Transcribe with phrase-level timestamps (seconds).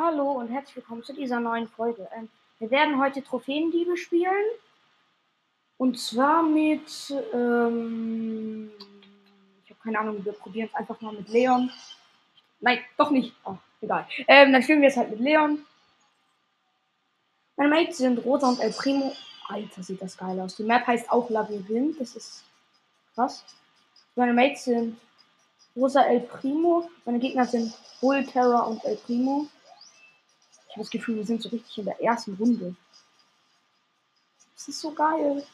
[0.00, 2.08] Hallo und herzlich willkommen zu dieser neuen Folge.
[2.16, 2.28] Ähm,
[2.60, 4.44] wir werden heute Trophäendiebe spielen.
[5.76, 7.12] Und zwar mit.
[7.34, 8.70] Ähm,
[9.64, 11.72] ich habe keine Ahnung, wir probieren es einfach mal mit Leon.
[12.60, 13.34] Nein, doch nicht.
[13.44, 14.06] Oh, egal.
[14.28, 15.66] Ähm, dann spielen wir es halt mit Leon.
[17.56, 19.12] Meine Mates sind Rosa und El Primo.
[19.48, 20.54] Alter, sieht das geil aus.
[20.54, 22.00] Die Map heißt auch Labyrinth.
[22.00, 22.44] Das ist
[23.16, 23.44] krass.
[24.14, 24.96] Meine Mates sind
[25.74, 26.88] Rosa El Primo.
[27.04, 29.48] Meine Gegner sind Bull, Terra und El Primo.
[30.68, 32.76] Ich habe das Gefühl, wir sind so richtig in der ersten Runde.
[34.54, 35.46] Das ist so geil.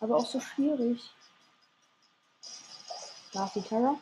[0.00, 1.10] Aber auch so schwierig.
[3.32, 3.96] Da ist die Terra.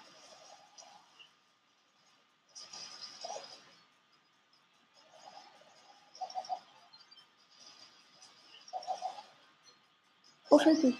[10.50, 10.94] Oh, scheiße.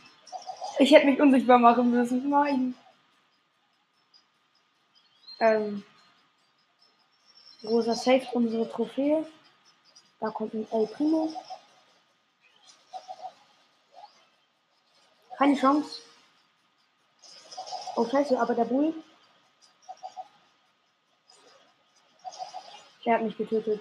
[0.78, 2.28] Ich hätte mich unsichtbar machen müssen.
[2.28, 2.74] Nein.
[5.41, 5.84] Ähm.
[7.64, 9.26] Rosa safe unsere Trophäe.
[10.20, 11.32] Da kommt ein El Primo.
[15.38, 16.02] Keine Chance.
[17.96, 18.94] Oh scheiße, aber der Bull.
[23.04, 23.80] Der hat mich getötet.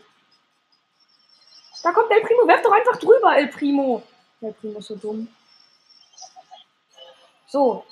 [1.84, 2.48] Da kommt El Primo.
[2.48, 4.04] Werf doch einfach drüber, El Primo.
[4.42, 5.28] El Primo ist so dumm.
[7.48, 7.86] So.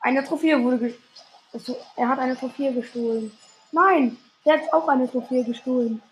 [0.00, 1.80] Eine Trophäe wurde gestohlen.
[1.96, 3.36] Er hat eine Trophäe gestohlen.
[3.72, 6.02] Nein, der hat auch eine Trophäe gestohlen.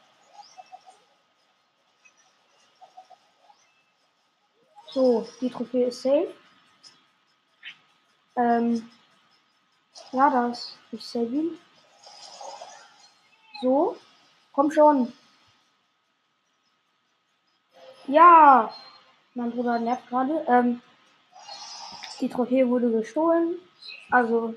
[4.92, 6.34] So, die Trophäe ist safe.
[8.36, 8.90] Ähm,
[10.12, 10.76] ja, das.
[10.90, 11.58] Ich save ihn.
[13.62, 13.96] So,
[14.52, 15.12] komm schon.
[18.06, 18.74] Ja,
[19.34, 20.44] mein Bruder nervt gerade.
[20.48, 20.82] Ähm,
[22.20, 23.58] die Trophäe wurde gestohlen.
[24.10, 24.54] Also,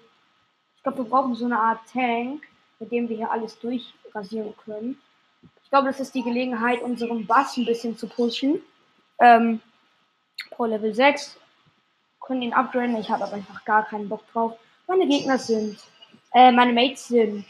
[0.75, 2.45] ich glaube, wir brauchen so eine Art Tank,
[2.79, 4.99] mit dem wir hier alles durchrasieren können.
[5.63, 8.61] Ich glaube, das ist die Gelegenheit, unseren Bass ein bisschen zu pushen.
[9.19, 9.61] Ähm,
[10.51, 11.37] Pro Level 6.
[12.19, 12.97] Können ihn upgraden.
[12.97, 14.57] Ich habe aber einfach gar keinen Bock drauf.
[14.87, 15.79] Meine Gegner sind,
[16.33, 17.45] äh, meine Mates sind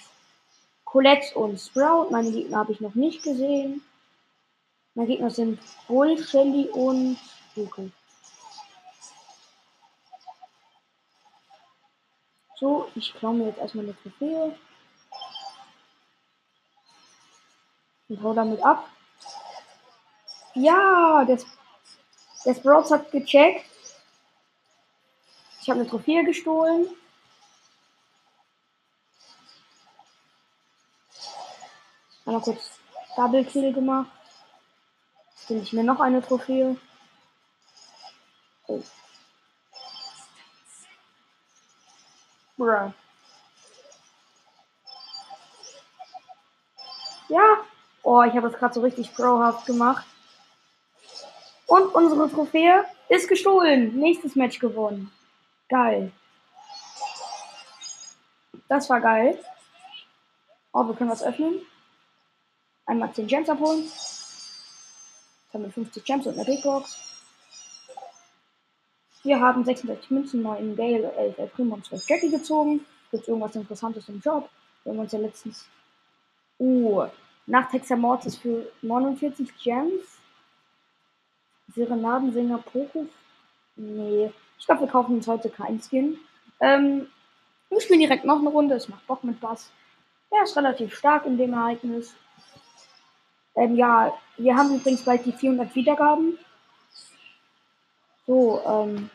[0.84, 2.10] Colette und Sprout.
[2.12, 3.82] Meine Gegner habe ich noch nicht gesehen.
[4.94, 7.18] Meine Gegner sind Bull, Shelly und
[7.56, 7.92] Luke.
[12.58, 14.56] So, ich klaue mir jetzt erstmal eine Trophäe.
[18.08, 18.88] Und hau damit ab.
[20.54, 21.40] Ja, der,
[22.46, 23.66] der Sprouts hat gecheckt.
[25.62, 26.88] Ich habe eine Trophäe gestohlen.
[32.26, 32.80] Einmal kurz
[33.16, 34.12] Double Kill gemacht.
[35.32, 36.78] Jetzt finde ich mir noch eine Trophäe.
[38.68, 38.84] Oh.
[42.58, 42.94] Bruh.
[47.30, 47.66] Ja.
[48.06, 50.06] Oh, ich habe das gerade so richtig prohaft gemacht.
[51.66, 53.98] Und unsere Trophäe ist gestohlen.
[53.98, 55.12] Nächstes Match gewonnen.
[55.70, 56.12] Geil.
[58.70, 59.40] Das war geil.
[60.72, 61.62] Oh, wir können was öffnen.
[62.86, 63.82] Einmal 10 Gems abholen.
[63.82, 67.00] Jetzt haben wir 50 Gems und eine Big Box.
[69.24, 72.86] Wir haben 66 Münzen, 9 Gale, 11 El Primo und 12 Jackie gezogen.
[73.10, 74.48] Gibt irgendwas Interessantes im Job?
[74.84, 75.66] Wir haben uns ja letztens.
[76.60, 77.08] Uh,
[77.48, 80.20] nach Texas Mortis für 49 Gems.
[81.74, 83.08] Serenadensänger Poco.
[83.76, 86.18] Nee, ich glaube, wir kaufen uns heute keinen Skin.
[86.60, 87.08] Ähm,
[87.70, 88.76] wir spielen direkt noch eine Runde.
[88.76, 89.72] Es macht Bock mit Bass.
[90.32, 92.16] Er ist relativ stark in dem Ereignis.
[93.56, 96.38] Ähm, ja, wir haben übrigens bald die 400 Wiedergaben.
[98.28, 99.10] So, ähm,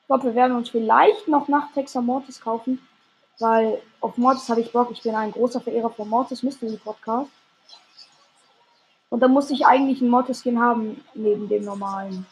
[0.00, 2.80] ich glaube, wir werden uns vielleicht noch nach Texas Mortis kaufen,
[3.40, 4.90] weil auf Mortis habe ich Bock.
[4.92, 7.30] Ich bin ein großer Verehrer von Mortis Mystery Podcast.
[9.08, 12.26] Und da muss ich eigentlich einen Mortis-Skin haben, neben dem normalen.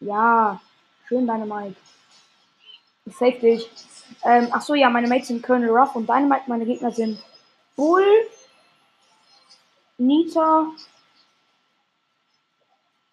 [0.00, 0.60] Ja,
[1.06, 1.76] schön Dynamite.
[3.06, 3.70] Ich save dich.
[4.24, 6.44] Ähm, ach so, ja, meine Mates sind Colonel Ruff und Dynamite.
[6.48, 7.22] Meine Gegner sind
[7.76, 8.04] Bull,
[9.98, 10.66] Nita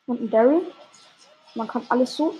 [0.07, 0.65] und ein Daryl.
[1.53, 2.35] Man kann alles so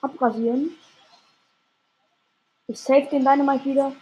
[0.00, 0.76] abrasieren.
[2.68, 3.92] Ich save den Dynamite wieder.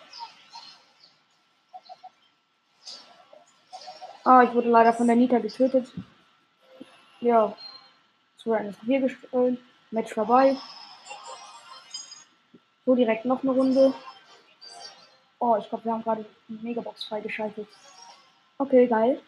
[4.25, 5.93] Ah, ich wurde leider von der Nita getötet.
[7.21, 7.55] Ja.
[8.39, 9.59] Es wurde eine Trophäe gestohlen.
[9.91, 10.57] Match vorbei.
[12.87, 13.95] So direkt noch eine Runde.
[15.39, 17.69] Oh, ich glaube, wir haben gerade eine Megabox freigeschaltet.
[18.57, 19.21] Okay, geil.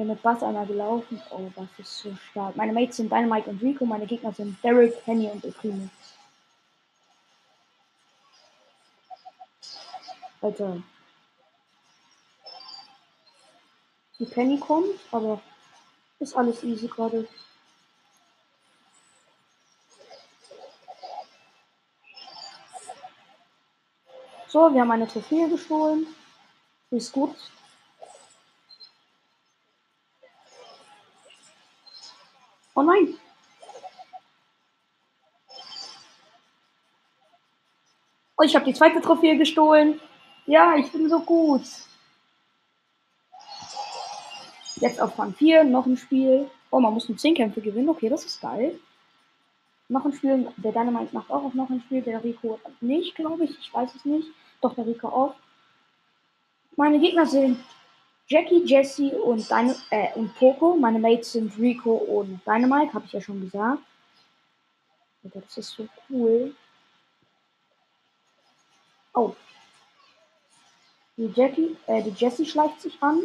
[0.00, 1.20] Wir mit Bass einmal gelaufen.
[1.28, 2.56] Oh, das ist so stark.
[2.56, 5.90] Meine Mates sind Dynamite und Rico, meine Gegner sind Derek, Penny und El Primo.
[10.40, 10.82] Alter.
[14.18, 15.42] Die Penny kommt, aber
[16.18, 17.28] ist alles easy gerade.
[24.48, 26.06] So, wir haben eine Trophäe gestohlen.
[26.90, 27.36] Ist gut.
[32.80, 33.14] Oh nein!
[38.38, 40.00] Oh, ich habe die zweite Trophäe gestohlen.
[40.46, 41.60] Ja, ich bin so gut.
[44.76, 46.50] Jetzt auf Rang 4, noch ein Spiel.
[46.70, 47.90] Oh, man muss mit 10 Kämpfe gewinnen.
[47.90, 48.80] Okay, das ist geil.
[49.88, 50.50] Noch ein Spiel.
[50.56, 52.00] Der Dynamite macht auch noch ein Spiel.
[52.00, 53.58] Der Rico nicht, glaube ich.
[53.58, 54.28] Ich weiß es nicht.
[54.62, 55.34] Doch, der Rico auch.
[56.76, 57.62] Meine Gegner sind
[58.30, 60.76] Jackie, Jesse und, Dyna äh, und Poco.
[60.76, 63.82] Meine Mates sind Rico und Dynamite, habe ich ja schon gesagt.
[65.24, 66.54] Das ist so cool.
[69.14, 69.34] Oh.
[71.16, 73.20] Die Jackie, äh, die Jessie schleicht sich an.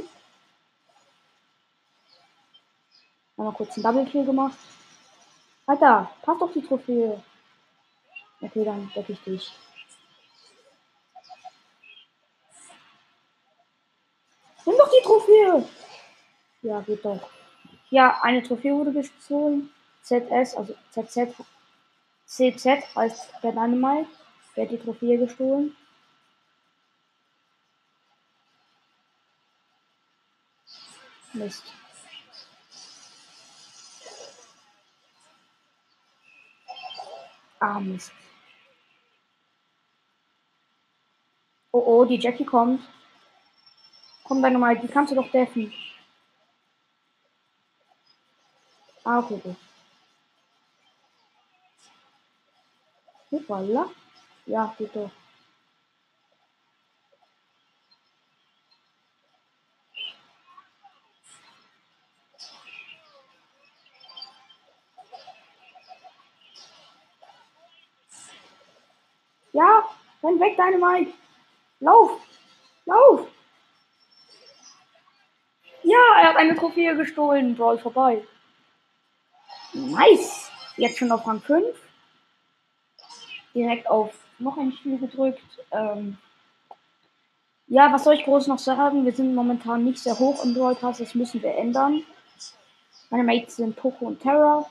[3.37, 4.57] Einmal kurz einen Double Kill gemacht.
[5.67, 7.21] Alter, passt doch die Trophäe.
[8.41, 9.51] Okay, dann decke ich dich.
[14.65, 15.63] Nimm doch die Trophäe!
[16.63, 17.29] Ja, geht doch.
[17.91, 19.69] Ja, eine Trophäe wurde gestohlen.
[20.01, 21.35] ZS, also ZZ,
[22.25, 24.09] CZ heißt der Dynamite.
[24.55, 25.75] Wer hat die Trophäe gestohlen?
[31.33, 31.63] Mist.
[37.59, 38.11] Ah, Mist.
[41.71, 42.81] Oh, oh, die Jackie kommt.
[44.27, 45.71] Komm, deine mal, die kannst du doch deffen.
[49.03, 49.55] Ah, okay, gut.
[53.31, 53.89] Hoppala.
[54.47, 54.91] Ja, geht.
[69.53, 69.83] Ja,
[70.23, 71.13] renn weg, deine Mike.
[71.79, 72.19] Lauf!
[75.83, 77.55] Ja, er hat eine Trophäe gestohlen.
[77.55, 78.23] Brawl vorbei.
[79.73, 80.51] Nice!
[80.77, 81.65] Jetzt schon auf Rang 5.
[83.53, 85.41] Direkt auf noch ein Spiel gedrückt.
[85.71, 86.17] Ähm
[87.67, 89.05] ja, was soll ich groß noch sagen?
[89.05, 90.99] Wir sind momentan nicht sehr hoch im Brawl Pass.
[90.99, 92.03] Das müssen wir ändern.
[93.09, 94.65] Meine Mates sind Poco und Terra.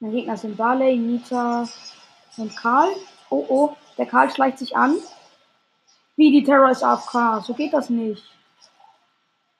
[0.00, 1.68] Meine Gegner sind Barley, Nita
[2.36, 2.90] und Karl.
[3.30, 4.96] Oh oh, der Karl schleicht sich an.
[6.16, 7.44] Wie die Terror ist AFK.
[7.44, 8.24] So geht das nicht.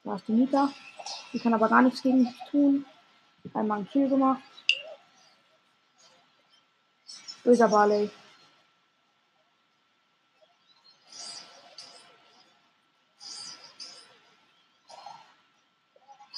[0.05, 0.69] Da ist die Nita.
[1.33, 2.85] Die kann aber gar nichts gegen mich tun.
[3.55, 4.43] Einmal einen Kill gemacht.
[7.43, 8.11] Böser Barley.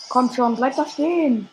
[0.09, 1.49] Kommt schon, bleib da stehen.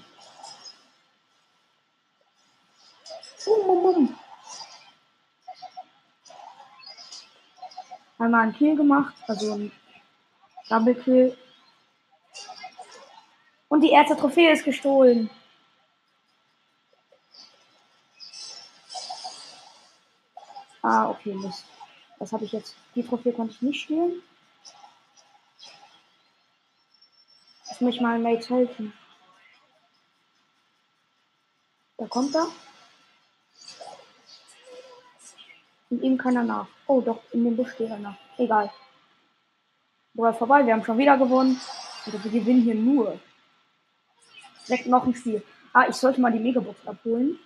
[8.32, 9.74] Einmal einen Kill gemacht, also ein
[10.70, 11.38] Double Kill.
[13.68, 15.30] Und die erste Trophäe ist gestohlen.
[20.82, 21.66] Ah, okay, Mist.
[22.20, 22.74] Was habe ich jetzt?
[22.96, 24.24] Die Trophäe konnte ich nicht stehlen.
[27.68, 28.94] Jetzt muss ich mal Mates helfen.
[31.98, 32.48] Da kommt er.
[35.90, 36.68] Und ihm keiner nach.
[36.88, 38.18] Oh, doch, in dem Busch steht einer.
[38.38, 38.72] Egal.
[40.14, 41.60] Boah, vorbei, wir haben schon wieder gewonnen.
[42.08, 43.20] Oder wir gewinnen hier nur.
[44.68, 45.44] Direkt noch ein Spiel.
[45.74, 47.40] Ah, ich sollte mal die Megabox abholen.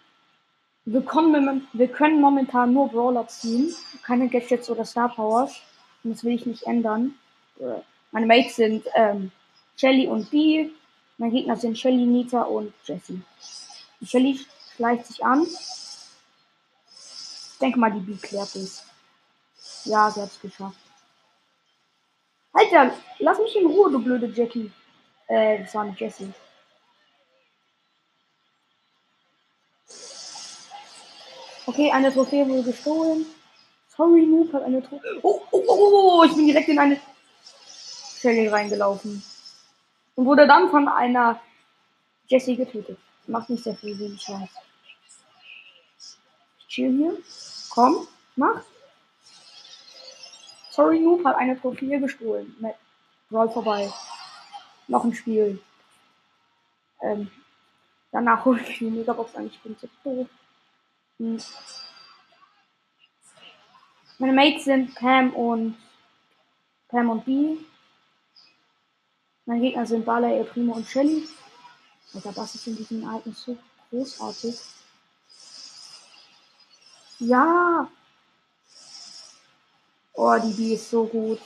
[0.86, 3.74] Wir, kommen, wir können momentan nur Brawler ziehen.
[4.04, 5.62] Keine Gadgets oder Star Powers.
[6.04, 7.16] Und das will ich nicht ändern.
[7.60, 9.32] Äh, meine Mates sind ähm,
[9.76, 10.72] Shelly und Bee.
[11.18, 13.22] Meine Gegner sind Shelly, Nita und Jessie.
[14.00, 14.40] Die Shelly
[14.76, 15.44] schleicht sich an.
[15.44, 18.85] Ich denke mal, die B klärt es.
[19.86, 20.78] Ja, sie hat es geschafft.
[22.54, 24.72] Alter, lass mich in Ruhe, du blöde Jackie.
[25.28, 26.34] Äh, das war eine Jessie.
[31.68, 33.26] Okay, eine Trophäe wurde gestohlen.
[33.90, 35.20] Sorry, Noob hat eine Trophäe.
[35.22, 37.00] Oh, oh, oh, oh, oh, ich bin direkt in eine
[38.18, 39.24] Stelle reingelaufen.
[40.16, 41.40] Und wurde dann von einer
[42.28, 42.98] Jessie getötet.
[43.28, 44.50] Macht nicht sehr viel, wie ich weiß.
[46.60, 47.18] Ich chill hier.
[47.70, 48.62] Komm, mach.
[50.76, 52.54] Sorry, Noob hat eine Trophäe gestohlen.
[52.60, 52.76] Mit
[53.32, 53.90] Roll vorbei.
[54.90, 55.62] Noch ein Spiel.
[57.02, 57.32] Ähm,
[58.12, 59.48] danach hole ich die Megabox an.
[59.48, 60.28] Ich bin zu doof.
[61.18, 61.42] Hm.
[64.20, 65.78] Meine Mates sind Pam und
[66.90, 67.58] Pam und B.
[69.46, 71.26] Meine Gegner sind Barley, El Primo und Shelly.
[72.14, 73.58] Alter, das ist in diesem Ereignis so
[73.90, 74.60] großartig.
[77.20, 77.88] Ja.
[80.16, 81.40] Oh, die B ist so gut.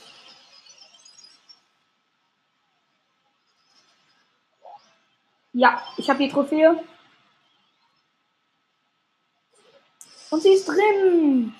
[5.52, 6.82] Ja, ich habe die Trophäe.
[10.30, 11.54] Und sie ist drin.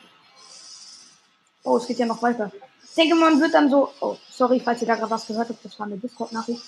[1.64, 2.52] Oh, es geht ja noch weiter.
[2.84, 3.92] Ich denke, man wird dann so.
[4.00, 5.64] Oh, sorry, falls ihr da gerade was gehört habt.
[5.64, 6.62] Das war eine Discord-Nachricht.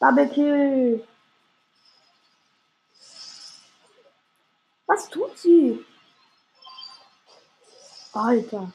[0.00, 1.06] Double Kill.
[4.86, 5.84] Was tut sie?
[8.12, 8.72] Alter.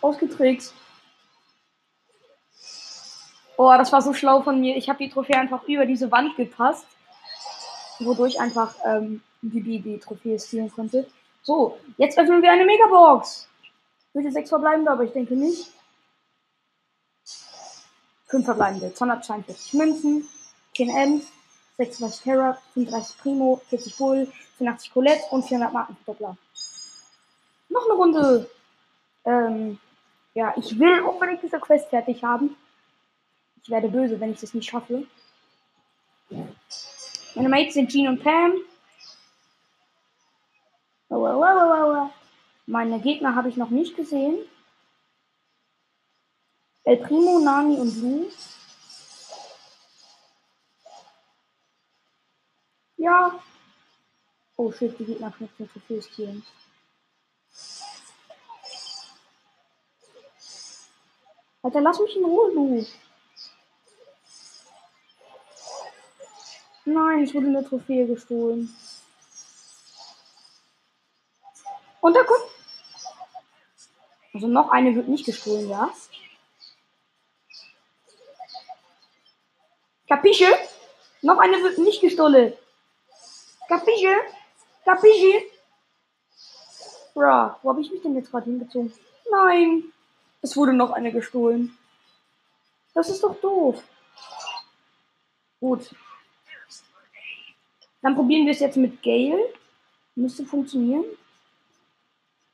[0.00, 0.74] Ausgetrickst.
[3.56, 4.76] Oh, das war so schlau von mir.
[4.76, 6.86] Ich habe die Trophäe einfach über diese Wand gepasst,
[8.00, 11.06] wodurch einfach ähm, die, die Trophäe spielen konnte.
[11.42, 13.48] So, jetzt öffnen wir eine Megabox.
[14.12, 15.70] Bitte sechs verbleibende, aber ich denke nicht.
[18.26, 18.92] Fünf verbleibende.
[18.92, 20.28] 242 Münzen,
[20.74, 21.26] 10 Ms,
[21.76, 25.96] 36 Terra, 35 Primo, 40 Bull, 84 Colette und 400 Marken.
[27.68, 28.50] Noch eine Runde.
[29.26, 29.78] Ähm,
[30.34, 32.56] ja, ich will unbedingt diese Quest fertig haben.
[33.62, 35.06] Ich werde böse, wenn ich das nicht schaffe.
[37.34, 38.54] Meine Mates sind Jean und Pam.
[42.66, 44.38] Meine Gegner habe ich noch nicht gesehen.
[46.84, 48.30] El Primo, Nani und Lu.
[52.96, 53.40] Ja.
[54.56, 56.02] Oh shit, die Gegner knüpfen zu viel
[61.66, 62.86] Alter, lass mich in Ruhe, Lu.
[66.84, 68.72] Nein, ich wurde eine Trophäe gestohlen.
[72.00, 72.44] Und da kommt.
[74.32, 75.92] Also noch eine wird nicht gestohlen, ja?
[80.06, 80.56] Capische?
[81.22, 82.52] Noch eine wird nicht gestohlen.
[83.66, 84.14] Capische?
[84.84, 85.42] Capische?
[87.12, 88.94] Bra, wo habe ich mich denn jetzt gerade hingezogen?
[89.32, 89.92] Nein,
[90.46, 91.76] es wurde noch eine gestohlen.
[92.94, 93.82] Das ist doch doof.
[95.58, 95.90] Gut,
[98.00, 99.52] dann probieren wir es jetzt mit Gale.
[100.14, 101.04] Müsste funktionieren.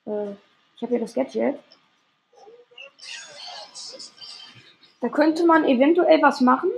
[0.06, 0.32] Äh,
[0.75, 1.58] ich habe ja das Gadget.
[5.02, 6.70] Da könnte man eventuell was machen.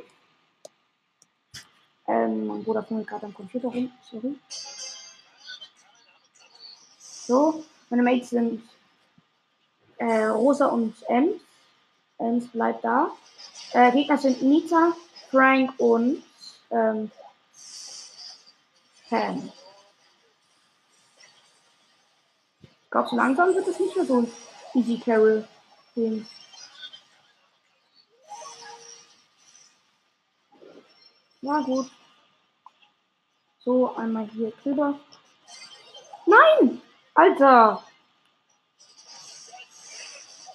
[2.08, 3.92] Ähm, mein Bruder findet gerade am Computer rum.
[4.02, 4.34] Sorry.
[6.98, 8.60] So, meine Mates sind
[9.98, 11.40] äh, Rosa und Ems.
[12.18, 13.10] Ems bleibt da.
[13.72, 14.92] Äh, Gegner sind Nita,
[15.30, 16.22] Frank und
[16.70, 17.10] ähm,
[19.08, 19.52] Fan.
[22.62, 24.32] Ich glaube, so langsam wird es nicht mehr so ein
[24.74, 25.46] Easy Carol
[25.94, 26.26] gehen.
[31.40, 31.90] Ja, gut.
[33.58, 34.98] So, einmal hier drüber.
[36.26, 36.80] Nein!
[37.14, 37.82] Alter!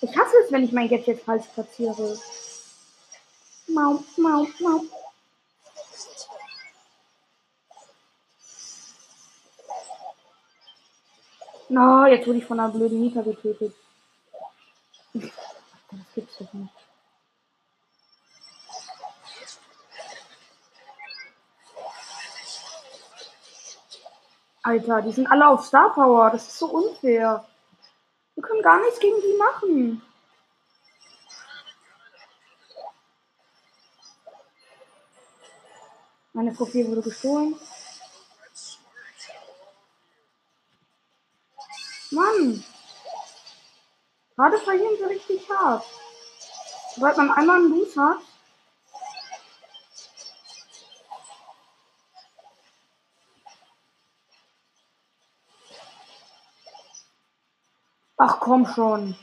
[0.02, 2.18] Ich hasse es, wenn ich mein Gadget falsch platziere.
[3.68, 4.82] Mau, mau, mau.
[11.72, 13.76] Na, no, jetzt wurde ich von einer blöden Mieter getötet.
[15.14, 16.74] Das gibt's doch nicht.
[24.64, 26.30] Alter, die sind alle auf Star Power.
[26.32, 27.46] Das ist so unfair.
[28.40, 30.02] Wir können gar nichts gegen die machen.
[36.32, 37.60] Meine Trophäe wurde gestohlen.
[42.12, 42.64] Mann.
[44.38, 45.84] Gerade verlieren sie richtig hart.
[46.96, 48.20] Sobald man einmal einen Boost hat.
[58.22, 59.16] Ach komm schon.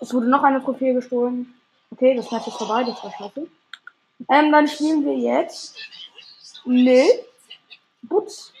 [0.00, 1.54] Es wurde noch eine Trophäe gestohlen.
[1.90, 3.46] Okay, das Match ist vorbei, das war scheiße.
[4.28, 5.76] Ähm, dann spielen wir jetzt
[6.66, 7.08] Nee.
[8.02, 8.52] Butz.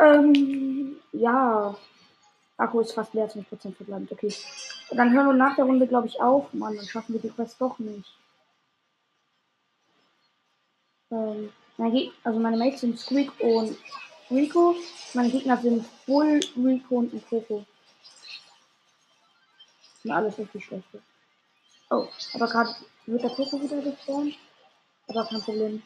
[0.00, 1.74] Ähm, ja.
[2.56, 4.12] Akku ist fast leer, 20% verbleibt.
[4.12, 4.32] Okay.
[4.92, 6.52] Dann hören wir nach der Runde, glaube ich, auf.
[6.52, 8.16] Mann, dann schaffen wir die Quest doch nicht.
[11.10, 11.52] Ähm,
[12.24, 13.76] also meine Mates sind Squeak und
[14.30, 14.74] Rico.
[15.14, 17.64] Meine Gegner sind Bull, Rico und Coco.
[20.04, 21.02] Na, alles ist die schlechte.
[21.90, 22.74] Oh, aber gerade
[23.06, 24.34] wird der Coco wieder gespawnt.
[25.08, 25.82] Aber kein Problem.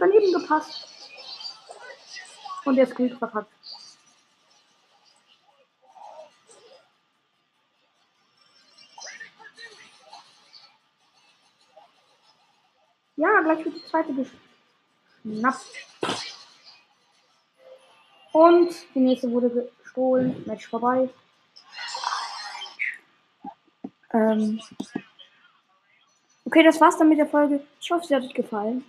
[0.00, 0.88] Hab daneben gepasst.
[2.64, 3.52] Und der Squeak verkackt.
[13.16, 14.12] Ja, gleich wird die zweite
[15.24, 15.66] geschnappt.
[18.32, 20.44] Und die nächste wurde gestohlen.
[20.46, 21.08] Match vorbei.
[24.12, 24.60] Ähm
[26.44, 27.66] okay, das war's dann mit der Folge.
[27.80, 28.84] Ich hoffe, sie hat euch gefallen.